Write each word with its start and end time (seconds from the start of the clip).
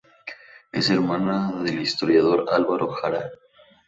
Es 0.71 0.89
hermana 0.89 1.51
del 1.61 1.79
historiador 1.79 2.47
Álvaro 2.51 2.89
Jara. 2.89 3.29